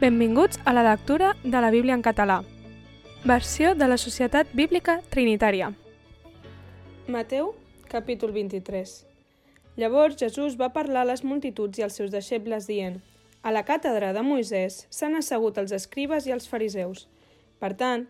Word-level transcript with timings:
Benvinguts 0.00 0.58
a 0.64 0.72
la 0.72 0.82
lectura 0.82 1.36
de 1.44 1.60
la 1.60 1.70
Bíblia 1.70 1.92
en 1.92 2.00
català. 2.00 2.38
Versió 3.22 3.74
de 3.74 3.86
la 3.86 3.98
Societat 4.00 4.48
Bíblica 4.56 5.02
Trinitària. 5.12 5.74
Mateu, 7.06 7.50
capítol 7.84 8.32
23. 8.32 8.94
Llavors 9.76 10.16
Jesús 10.16 10.54
va 10.56 10.70
parlar 10.72 11.02
a 11.02 11.08
les 11.10 11.20
multituds 11.20 11.76
i 11.76 11.84
als 11.84 11.98
seus 12.00 12.08
deixebles 12.14 12.64
dient 12.64 12.96
A 13.42 13.52
la 13.52 13.60
càtedra 13.68 14.14
de 14.16 14.22
Moisès 14.24 14.86
s'han 14.88 15.18
assegut 15.18 15.60
els 15.60 15.74
escribes 15.76 16.24
i 16.24 16.32
els 16.32 16.48
fariseus. 16.48 17.04
Per 17.60 17.74
tant, 17.76 18.06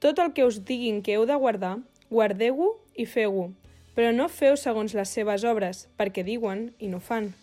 tot 0.00 0.18
el 0.24 0.32
que 0.32 0.46
us 0.48 0.62
diguin 0.64 1.02
que 1.02 1.18
heu 1.18 1.26
de 1.28 1.36
guardar, 1.36 1.74
guardeu-ho 2.08 2.70
i 2.96 3.04
feu-ho, 3.04 3.50
però 3.92 4.14
no 4.16 4.30
feu 4.32 4.56
segons 4.56 4.96
les 4.96 5.12
seves 5.12 5.44
obres, 5.44 5.84
perquè 6.00 6.24
diuen 6.24 6.70
i 6.78 6.88
no 6.88 6.96
fan. 6.96 7.34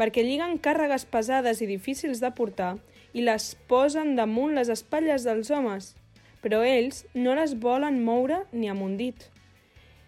Perquè 0.00 0.24
lliguen 0.24 0.56
càrregues 0.56 1.04
pesades 1.04 1.60
i 1.60 1.68
difícils 1.68 2.24
de 2.24 2.32
portar 2.32 2.78
i 3.12 3.24
les 3.24 3.52
posen 3.68 4.14
damunt 4.16 4.54
les 4.56 4.70
espatlles 4.72 5.26
dels 5.28 5.50
homes, 5.50 5.92
però 6.42 6.62
ells 6.66 7.04
no 7.14 7.34
les 7.38 7.54
volen 7.54 8.02
moure 8.04 8.44
ni 8.52 8.70
amb 8.72 8.82
un 8.82 8.96
dit. 8.96 9.28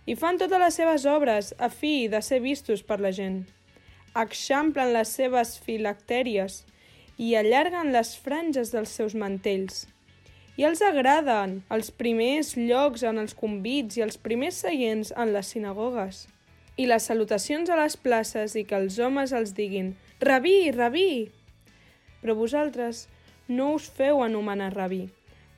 I 0.06 0.16
fan 0.20 0.38
totes 0.40 0.60
les 0.60 0.80
seves 0.80 1.04
obres 1.09 1.52
a 1.59 1.70
fi 1.72 2.09
de 2.09 2.20
ser 2.22 2.40
vistos 2.45 2.82
per 2.82 3.00
la 3.00 3.12
gent 3.12 3.45
eixamplen 4.14 4.92
les 4.95 5.10
seves 5.10 5.56
filactèries 5.66 6.60
i 7.18 7.34
allarguen 7.38 7.90
les 7.95 8.14
franges 8.14 8.70
dels 8.74 8.92
seus 8.95 9.14
mantells. 9.18 9.84
I 10.54 10.66
els 10.68 10.82
agraden 10.86 11.56
els 11.74 11.90
primers 11.90 12.52
llocs 12.54 13.02
en 13.02 13.18
els 13.18 13.34
convits 13.34 13.98
i 13.98 14.04
els 14.06 14.18
primers 14.26 14.60
seients 14.62 15.10
en 15.18 15.32
les 15.34 15.50
sinagogues. 15.50 16.28
I 16.78 16.86
les 16.86 17.06
salutacions 17.10 17.70
a 17.70 17.78
les 17.78 17.96
places 17.98 18.54
i 18.54 18.62
que 18.66 18.78
els 18.78 19.00
homes 19.02 19.34
els 19.34 19.54
diguin 19.54 19.95
«Rabí, 20.23 20.70
rabí!» 20.70 21.30
Però 22.24 22.33
vosaltres 22.38 23.05
no 23.52 23.74
us 23.77 23.91
feu 23.92 24.23
anomenar 24.24 24.70
rabí, 24.73 25.02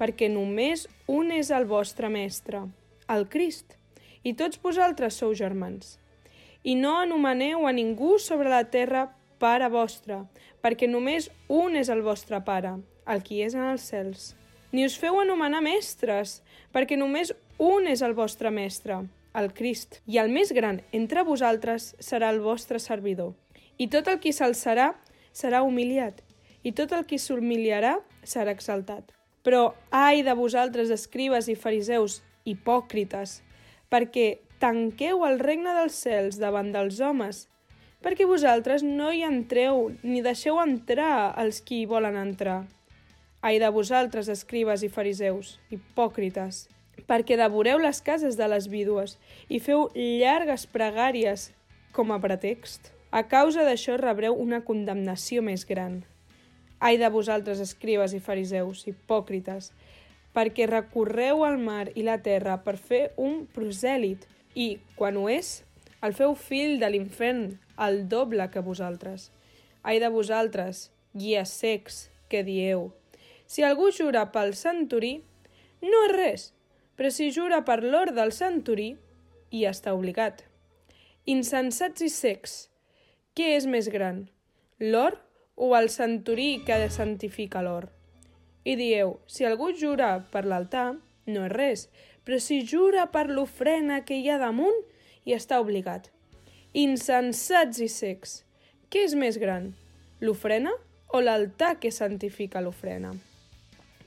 perquè 0.01 0.27
només 0.27 0.88
un 1.07 1.30
és 1.30 1.52
el 1.54 1.68
vostre 1.71 2.10
mestre, 2.10 2.65
el 3.07 3.29
Crist, 3.30 3.79
i 4.27 4.35
tots 4.35 4.59
vosaltres 4.59 5.23
sou 5.23 5.30
germans 5.38 5.95
i 6.66 6.74
no 6.74 6.96
anomeneu 6.99 7.68
a 7.68 7.73
ningú 7.73 8.18
sobre 8.18 8.51
la 8.51 8.65
terra 8.66 9.05
pare 9.38 9.68
vostre, 9.71 10.24
perquè 10.59 10.88
només 10.90 11.29
un 11.46 11.77
és 11.79 11.87
el 11.95 12.02
vostre 12.02 12.40
pare, 12.43 12.73
el 13.07 13.23
qui 13.23 13.38
és 13.46 13.55
en 13.55 13.68
els 13.71 13.85
cels. 13.87 14.33
Ni 14.74 14.83
us 14.83 14.96
feu 14.99 15.21
anomenar 15.23 15.62
mestres, 15.62 16.40
perquè 16.74 16.99
només 16.99 17.30
un 17.62 17.87
és 17.87 18.02
el 18.02 18.16
vostre 18.18 18.51
mestre, 18.51 19.05
el 19.38 19.52
Crist, 19.55 20.01
i 20.10 20.18
el 20.18 20.33
més 20.35 20.51
gran 20.51 20.83
entre 20.90 21.23
vosaltres 21.23 21.93
serà 22.02 22.33
el 22.35 22.43
vostre 22.43 22.83
servidor. 22.83 23.37
I 23.79 23.87
tot 23.87 24.10
el 24.10 24.18
qui 24.18 24.35
s'alçarà 24.35 24.96
serà 25.30 25.62
humiliat, 25.62 26.26
i 26.66 26.72
tot 26.74 26.92
el 26.96 27.04
qui 27.06 27.18
s'humiliarà 27.22 27.95
serà 28.26 28.50
exaltat. 28.56 29.12
Però 29.46 29.76
ai 29.95 30.24
de 30.26 30.34
vosaltres, 30.34 30.90
escribes 30.90 31.46
i 31.46 31.54
fariseus, 31.54 32.20
hipòcrites, 32.42 33.40
perquè 33.92 34.40
tanqueu 34.59 35.22
el 35.28 35.38
regne 35.38 35.74
dels 35.76 35.98
cels 36.02 36.40
davant 36.42 36.72
dels 36.74 36.98
homes, 36.98 37.44
perquè 38.02 38.26
vosaltres 38.26 38.82
no 38.82 39.12
hi 39.14 39.22
entreu 39.26 39.92
ni 40.02 40.22
deixeu 40.26 40.59
entrar 40.62 41.34
els 41.42 41.60
qui 41.62 41.82
hi 41.82 41.90
volen 41.90 42.18
entrar. 42.18 42.64
Ai 43.46 43.60
de 43.62 43.70
vosaltres, 43.70 44.26
escribes 44.32 44.82
i 44.82 44.90
fariseus, 44.90 45.60
hipòcrites, 45.70 46.64
perquè 47.06 47.38
devoreu 47.38 47.78
les 47.78 48.02
cases 48.02 48.34
de 48.40 48.50
les 48.50 48.66
vídues 48.72 49.14
i 49.46 49.62
feu 49.62 49.87
llargues 49.94 50.66
pregàries 50.66 51.52
com 51.94 52.10
a 52.10 52.18
pretext. 52.18 52.90
A 53.14 53.22
causa 53.30 53.62
d'això 53.62 53.94
rebreu 54.00 54.34
una 54.34 54.64
condemnació 54.66 55.46
més 55.46 55.62
gran. 55.68 56.02
Ai 56.79 56.99
de 57.01 57.09
vosaltres, 57.09 57.60
escribes 57.60 58.13
i 58.13 58.21
fariseus, 58.21 58.85
hipòcrites, 58.88 59.71
perquè 60.37 60.66
recorreu 60.69 61.45
al 61.46 61.57
mar 61.59 61.87
i 61.96 62.05
la 62.05 62.18
terra 62.21 62.59
per 62.65 62.77
fer 62.77 63.07
un 63.16 63.46
prosèlit 63.52 64.27
i, 64.55 64.77
quan 64.99 65.17
ho 65.17 65.31
és, 65.33 65.62
el 66.05 66.12
feu 66.12 66.34
fill 66.37 66.77
de 66.83 66.91
l'infern, 66.93 67.56
el 67.81 68.05
doble 68.09 68.50
que 68.53 68.65
vosaltres. 68.65 69.31
Ai 69.83 70.00
de 70.03 70.11
vosaltres, 70.12 70.91
guies 71.17 71.53
secs, 71.62 72.06
que 72.28 72.43
dieu. 72.45 72.91
Si 73.47 73.65
algú 73.65 73.91
jura 73.95 74.27
pel 74.34 74.53
santorí, 74.59 75.21
no 75.81 76.05
és 76.09 76.15
res, 76.17 76.47
però 76.99 77.11
si 77.12 77.31
jura 77.33 77.62
per 77.65 77.83
l'or 77.84 78.12
del 78.17 78.33
santorí, 78.37 78.95
hi 79.50 79.65
està 79.69 79.95
obligat. 79.95 80.43
Insensats 81.25 82.03
i 82.05 82.11
secs, 82.12 82.56
què 83.37 83.55
és 83.56 83.69
més 83.71 83.89
gran, 83.93 84.27
l'or 84.81 85.21
o 85.56 85.72
el 85.77 85.89
santorí 85.91 86.62
que 86.65 86.78
santifica 86.93 87.65
l'or? 87.67 87.89
I 88.62 88.77
dieu, 88.77 89.17
si 89.27 89.44
algú 89.49 89.72
jura 89.72 90.28
per 90.31 90.44
l'altar, 90.44 90.94
no 91.27 91.47
és 91.49 91.53
res, 91.53 91.87
però 92.25 92.39
si 92.43 92.61
jura 92.67 93.09
per 93.15 93.28
l'ofrena 93.31 94.03
que 94.06 94.21
hi 94.21 94.28
ha 94.31 94.39
damunt, 94.39 94.78
hi 95.25 95.34
està 95.34 95.59
obligat. 95.62 96.11
Insensats 96.77 97.81
i 97.83 97.89
secs, 97.91 98.43
què 98.91 99.06
és 99.06 99.15
més 99.19 99.39
gran, 99.43 99.72
l'ofrena 100.21 100.72
o 101.15 101.22
l'altar 101.22 101.77
que 101.83 101.91
santifica 101.94 102.62
l'ofrena? 102.62 103.15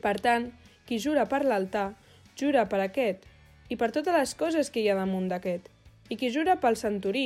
Per 0.04 0.16
tant, 0.24 0.52
qui 0.88 1.00
jura 1.00 1.26
per 1.32 1.42
l'altar, 1.46 1.94
jura 2.40 2.68
per 2.72 2.80
aquest 2.84 3.26
i 3.70 3.78
per 3.80 3.92
totes 3.96 4.16
les 4.16 4.36
coses 4.36 4.70
que 4.72 4.84
hi 4.84 4.90
ha 4.90 5.00
damunt 5.00 5.28
d'aquest. 5.32 5.68
I 6.10 6.18
qui 6.18 6.32
jura 6.34 6.56
pel 6.62 6.78
santorí, 6.80 7.26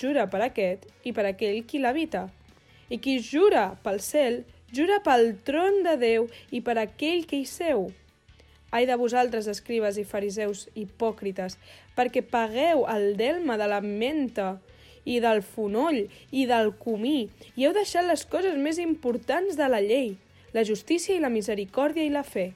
jura 0.00 0.28
per 0.30 0.40
aquest 0.46 0.86
i 1.04 1.12
per 1.12 1.26
aquell 1.28 1.62
qui 1.68 1.82
l'habita. 1.82 2.28
I 2.92 2.98
qui 3.00 3.16
jura 3.24 3.70
pel 3.84 4.02
cel, 4.04 4.42
jura 4.76 4.98
pel 5.04 5.30
tron 5.46 5.80
de 5.86 5.96
Déu 5.96 6.28
i 6.52 6.60
per 6.60 6.76
aquell 6.80 7.24
que 7.28 7.40
hi 7.40 7.46
seu. 7.48 7.86
Ai 8.72 8.84
de 8.88 8.96
vosaltres, 9.00 9.48
escribes 9.48 9.98
i 10.00 10.04
fariseus 10.08 10.66
hipòcrites, 10.76 11.58
perquè 11.96 12.22
pagueu 12.24 12.84
el 12.88 13.14
delma 13.16 13.56
de 13.60 13.68
la 13.68 13.80
menta 13.84 14.58
i 15.04 15.18
del 15.20 15.42
fonoll 15.44 16.04
i 16.30 16.44
del 16.48 16.72
comí 16.80 17.30
i 17.56 17.66
heu 17.66 17.72
deixat 17.76 18.06
les 18.08 18.24
coses 18.28 18.56
més 18.56 18.80
importants 18.80 19.56
de 19.60 19.68
la 19.68 19.80
llei, 19.84 20.14
la 20.52 20.64
justícia 20.68 21.16
i 21.16 21.20
la 21.20 21.32
misericòrdia 21.32 22.04
i 22.04 22.12
la 22.12 22.24
fe. 22.24 22.52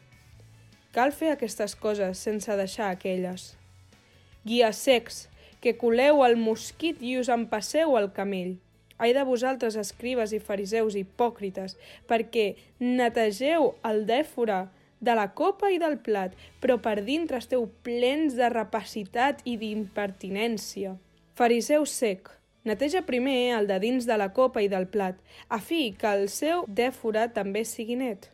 Cal 0.93 1.13
fer 1.13 1.33
aquestes 1.33 1.77
coses 1.77 2.21
sense 2.21 2.53
deixar 2.57 2.93
aquelles. 2.93 3.55
Guies 4.45 4.85
secs, 4.85 5.27
que 5.61 5.77
coleu 5.77 6.23
el 6.25 6.37
mosquit 6.41 7.01
i 7.03 7.17
us 7.21 7.33
empasseu 7.33 7.97
el 7.99 8.13
camell. 8.17 8.57
Ai 8.99 9.13
de 9.13 9.25
vosaltres, 9.29 9.77
escribes 9.77 10.33
i 10.33 10.41
fariseus 10.41 10.97
hipòcrites, 10.97 11.77
perquè 12.09 12.55
netegeu 12.81 13.75
el 13.85 14.07
dèfora 14.09 14.67
de 15.01 15.15
la 15.15 15.29
copa 15.37 15.71
i 15.71 15.79
del 15.79 15.99
plat, 16.01 16.33
però 16.61 16.79
per 16.81 17.03
dintre 17.05 17.41
esteu 17.43 17.67
plens 17.85 18.37
de 18.39 18.49
rapacitat 18.49 19.43
i 19.45 19.59
d'impertinència. 19.61 20.97
Fariseu 21.37 21.85
sec, 21.85 22.31
neteja 22.65 23.05
primer 23.05 23.37
el 23.59 23.69
de 23.69 23.77
dins 23.83 24.09
de 24.09 24.17
la 24.17 24.31
copa 24.33 24.65
i 24.65 24.71
del 24.73 24.89
plat, 24.89 25.21
a 25.49 25.61
fi 25.61 25.93
que 25.99 26.09
el 26.17 26.31
seu 26.33 26.65
dèfora 26.67 27.29
també 27.37 27.67
sigui 27.69 27.99
net. 28.01 28.31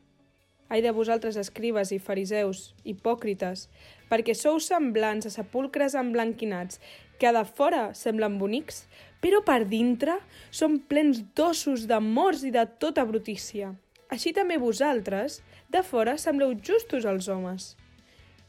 Ai 0.72 0.80
de 0.80 0.92
vosaltres, 0.94 1.36
escribes 1.36 1.90
i 1.92 1.98
fariseus, 2.00 2.70
hipòcrites, 2.88 3.66
perquè 4.08 4.32
sou 4.32 4.56
semblants 4.62 5.28
a 5.28 5.32
sepulcres 5.34 5.92
emblanquinats, 5.98 6.78
que 7.20 7.32
de 7.34 7.42
fora 7.44 7.90
semblen 7.98 8.38
bonics, 8.40 8.86
però 9.22 9.40
per 9.46 9.62
dintre 9.70 10.18
són 10.50 10.80
plens 10.90 11.22
d'ossos, 11.36 11.86
de 11.86 12.00
morts 12.02 12.42
i 12.44 12.50
de 12.54 12.66
tota 12.82 13.04
brutícia. 13.06 13.70
Així 14.12 14.34
també 14.36 14.58
vosaltres, 14.60 15.38
de 15.72 15.80
fora, 15.86 16.18
sembleu 16.18 16.56
justos 16.60 17.06
als 17.08 17.30
homes, 17.32 17.72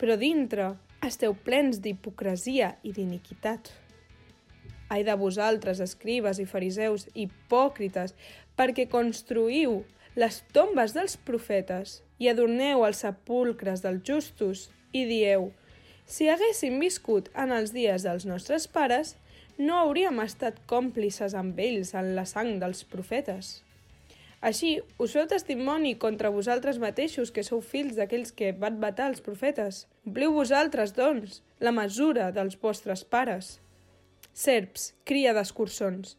però 0.01 0.17
dintre 0.19 0.73
esteu 1.05 1.37
plens 1.45 1.79
d'hipocresia 1.83 2.73
i 2.83 2.91
d'iniquitat. 2.95 3.69
Ai 4.91 5.05
de 5.07 5.15
vosaltres, 5.17 5.79
escribes 5.79 6.41
i 6.41 6.45
fariseus, 6.49 7.07
hipòcrites, 7.13 8.15
perquè 8.57 8.89
construïu 8.89 9.83
les 10.19 10.41
tombes 10.53 10.93
dels 10.93 11.15
profetes 11.17 12.01
i 12.21 12.29
adorneu 12.29 12.83
els 12.85 13.01
sepulcres 13.05 13.81
dels 13.85 14.03
justos 14.05 14.67
i 14.93 15.05
dieu 15.09 15.51
si 16.05 16.29
haguéssim 16.29 16.79
viscut 16.81 17.29
en 17.33 17.51
els 17.55 17.73
dies 17.73 18.03
dels 18.03 18.25
nostres 18.29 18.67
pares, 18.67 19.15
no 19.57 19.77
hauríem 19.79 20.19
estat 20.23 20.57
còmplices 20.69 21.35
amb 21.37 21.59
ells 21.59 21.93
en 21.93 22.15
la 22.17 22.25
sang 22.25 22.57
dels 22.61 22.83
profetes. 22.89 23.61
Així, 24.43 24.73
us 24.99 25.13
feu 25.15 25.27
testimoni 25.31 25.93
contra 25.95 26.31
vosaltres 26.33 26.79
mateixos 26.81 27.31
que 27.31 27.45
sou 27.47 27.61
fills 27.63 27.95
d'aquells 27.95 28.33
que 28.35 28.51
van 28.51 28.75
matar 28.81 29.07
els 29.13 29.23
profetes. 29.23 29.85
Ompliu 30.03 30.33
vosaltres, 30.35 30.91
doncs, 30.97 31.39
la 31.63 31.71
mesura 31.71 32.27
dels 32.35 32.57
vostres 32.59 33.05
pares. 33.07 33.59
Serps, 34.33 34.91
cria 35.07 35.31
d'escurçons, 35.37 36.17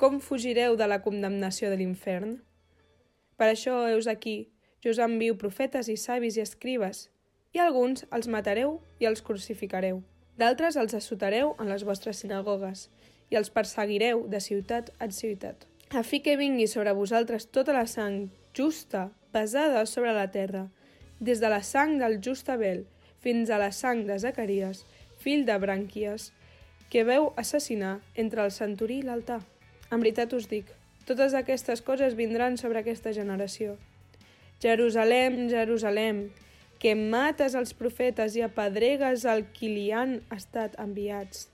com 0.00 0.16
fugireu 0.22 0.78
de 0.80 0.88
la 0.88 1.02
condemnació 1.04 1.68
de 1.68 1.76
l'infern? 1.82 2.38
Per 3.36 3.50
això 3.50 3.82
heus 3.90 4.08
aquí, 4.08 4.48
jo 4.80 4.94
us 4.94 5.02
envio 5.02 5.36
profetes 5.36 5.90
i 5.92 5.98
savis 6.00 6.38
i 6.38 6.44
escribes, 6.46 7.10
i 7.52 7.60
alguns 7.60 8.06
els 8.10 8.28
matareu 8.28 8.78
i 8.98 9.08
els 9.10 9.22
crucificareu. 9.22 10.00
D'altres 10.38 10.76
els 10.80 10.94
assotareu 10.94 11.56
en 11.60 11.68
les 11.68 11.84
vostres 11.84 12.22
sinagogues 12.24 12.88
i 13.30 13.36
els 13.36 13.52
perseguireu 13.52 14.26
de 14.28 14.40
ciutat 14.40 14.90
en 15.00 15.12
ciutat 15.12 15.68
a 15.92 16.02
fi 16.02 16.20
que 16.20 16.38
vingui 16.40 16.66
sobre 16.66 16.94
vosaltres 16.96 17.50
tota 17.52 17.74
la 17.76 17.86
sang 17.86 18.30
justa, 18.56 19.10
pesada 19.32 19.84
sobre 19.86 20.12
la 20.16 20.30
terra, 20.30 20.68
des 21.20 21.40
de 21.40 21.48
la 21.52 21.62
sang 21.62 21.98
del 22.00 22.20
just 22.24 22.48
Abel 22.48 22.86
fins 23.20 23.50
a 23.50 23.58
la 23.60 23.72
sang 23.72 24.06
de 24.08 24.18
Zacaries, 24.18 24.86
fill 25.20 25.44
de 25.44 25.58
Branquies, 25.58 26.32
que 26.88 27.04
veu 27.04 27.32
assassinar 27.36 28.00
entre 28.16 28.42
el 28.44 28.50
centurí 28.50 29.00
i 29.00 29.06
l'altar. 29.06 29.42
En 29.92 30.00
veritat 30.00 30.32
us 30.32 30.48
dic, 30.48 30.66
totes 31.04 31.36
aquestes 31.36 31.84
coses 31.84 32.16
vindran 32.16 32.56
sobre 32.56 32.80
aquesta 32.80 33.12
generació. 33.12 33.76
Jerusalem, 34.64 35.50
Jerusalem, 35.50 36.30
que 36.82 36.96
mates 36.98 37.54
els 37.54 37.70
profetes 37.78 38.34
i 38.34 38.42
apedregues 38.42 39.22
el 39.30 39.44
qui 39.54 39.68
li 39.70 39.84
han 39.94 40.16
estat 40.34 40.74
enviats. 40.82 41.46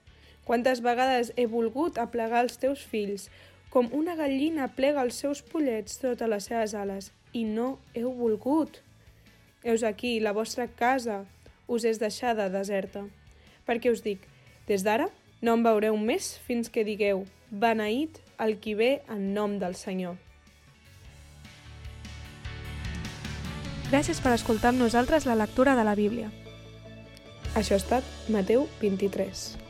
Quantes 0.48 0.80
vegades 0.80 1.34
he 1.36 1.44
volgut 1.44 1.98
aplegar 2.00 2.40
els 2.46 2.56
teus 2.56 2.80
fills, 2.80 3.26
com 3.68 3.90
una 3.92 4.14
gallina 4.16 4.70
plega 4.72 5.02
els 5.04 5.18
seus 5.20 5.42
pollets 5.44 5.98
sota 6.00 6.30
les 6.32 6.48
seves 6.48 6.72
ales, 6.72 7.10
i 7.36 7.44
no 7.44 7.74
heu 7.92 8.14
volgut. 8.16 8.80
Heus 9.62 9.84
aquí, 9.84 10.16
la 10.24 10.32
vostra 10.32 10.64
casa 10.66 11.26
us 11.68 11.84
és 11.84 12.00
deixada 12.00 12.48
deserta. 12.48 13.04
Perquè 13.68 13.92
us 13.92 14.00
dic, 14.00 14.24
des 14.64 14.86
d'ara 14.86 15.10
no 15.44 15.58
em 15.58 15.66
veureu 15.66 16.00
més 16.00 16.38
fins 16.48 16.72
que 16.72 16.86
digueu, 16.88 17.26
beneït 17.50 18.22
el 18.40 18.56
qui 18.64 18.72
ve 18.80 19.02
en 19.12 19.34
nom 19.36 19.58
del 19.60 19.76
Senyor. 19.76 20.16
Gràcies 23.88 24.18
per 24.20 24.34
escoltar 24.36 24.74
amb 24.74 24.82
nosaltres 24.82 25.24
la 25.24 25.38
lectura 25.38 25.72
de 25.78 25.84
la 25.88 25.94
Bíblia. 25.96 26.28
Això 27.56 27.72
ha 27.72 27.80
estat 27.80 28.28
Mateu 28.28 28.66
23. 28.82 29.67